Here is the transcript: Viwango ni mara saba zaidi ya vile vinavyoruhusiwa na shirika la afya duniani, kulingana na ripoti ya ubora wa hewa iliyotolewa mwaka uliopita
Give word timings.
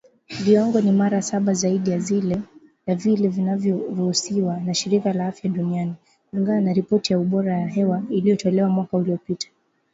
Viwango 0.43 0.81
ni 0.81 0.91
mara 0.91 1.21
saba 1.21 1.53
zaidi 1.53 1.91
ya 2.85 2.95
vile 2.95 3.27
vinavyoruhusiwa 3.27 4.59
na 4.59 4.73
shirika 4.73 5.13
la 5.13 5.27
afya 5.27 5.49
duniani, 5.49 5.93
kulingana 6.29 6.61
na 6.61 6.73
ripoti 6.73 7.13
ya 7.13 7.19
ubora 7.19 7.53
wa 7.53 7.67
hewa 7.67 8.03
iliyotolewa 8.09 8.69
mwaka 8.69 8.97
uliopita 8.97 9.47